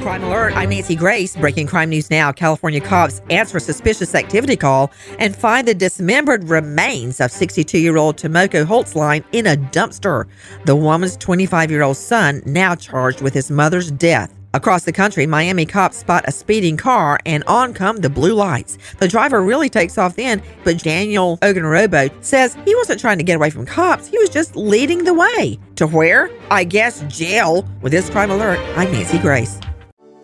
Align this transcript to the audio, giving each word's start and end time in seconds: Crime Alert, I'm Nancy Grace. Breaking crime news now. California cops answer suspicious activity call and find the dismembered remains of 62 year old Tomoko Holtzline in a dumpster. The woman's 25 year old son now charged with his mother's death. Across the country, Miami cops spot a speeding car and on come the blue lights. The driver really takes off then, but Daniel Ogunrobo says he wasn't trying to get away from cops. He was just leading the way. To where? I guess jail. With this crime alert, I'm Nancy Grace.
Crime 0.00 0.22
Alert, 0.24 0.54
I'm 0.56 0.70
Nancy 0.70 0.94
Grace. 0.94 1.36
Breaking 1.36 1.66
crime 1.66 1.90
news 1.90 2.10
now. 2.10 2.32
California 2.32 2.80
cops 2.80 3.20
answer 3.28 3.58
suspicious 3.58 4.14
activity 4.14 4.56
call 4.56 4.90
and 5.18 5.36
find 5.36 5.68
the 5.68 5.74
dismembered 5.74 6.48
remains 6.48 7.20
of 7.20 7.30
62 7.30 7.78
year 7.78 7.98
old 7.98 8.16
Tomoko 8.16 8.64
Holtzline 8.64 9.24
in 9.32 9.46
a 9.46 9.56
dumpster. 9.56 10.26
The 10.64 10.74
woman's 10.74 11.16
25 11.18 11.70
year 11.70 11.82
old 11.82 11.98
son 11.98 12.40
now 12.46 12.74
charged 12.74 13.20
with 13.20 13.34
his 13.34 13.50
mother's 13.50 13.90
death. 13.90 14.34
Across 14.54 14.84
the 14.84 14.92
country, 14.92 15.26
Miami 15.26 15.66
cops 15.66 15.98
spot 15.98 16.24
a 16.26 16.32
speeding 16.32 16.76
car 16.76 17.20
and 17.26 17.44
on 17.44 17.74
come 17.74 17.98
the 17.98 18.10
blue 18.10 18.34
lights. 18.34 18.78
The 18.98 19.06
driver 19.06 19.42
really 19.42 19.68
takes 19.68 19.98
off 19.98 20.16
then, 20.16 20.42
but 20.64 20.78
Daniel 20.78 21.36
Ogunrobo 21.38 22.10
says 22.24 22.56
he 22.64 22.74
wasn't 22.76 23.00
trying 23.00 23.18
to 23.18 23.24
get 23.24 23.36
away 23.36 23.50
from 23.50 23.66
cops. 23.66 24.06
He 24.06 24.18
was 24.18 24.30
just 24.30 24.56
leading 24.56 25.04
the 25.04 25.14
way. 25.14 25.58
To 25.76 25.86
where? 25.86 26.30
I 26.50 26.64
guess 26.64 27.02
jail. 27.02 27.68
With 27.82 27.92
this 27.92 28.08
crime 28.08 28.30
alert, 28.30 28.58
I'm 28.76 28.90
Nancy 28.90 29.18
Grace. 29.18 29.60